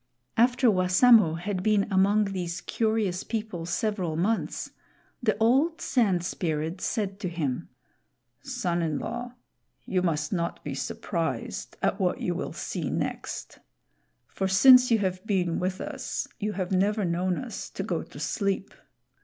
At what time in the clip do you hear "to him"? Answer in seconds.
7.19-7.69